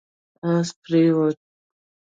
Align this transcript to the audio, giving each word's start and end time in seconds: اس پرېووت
اس 0.49 0.67
پرېووت 0.83 1.37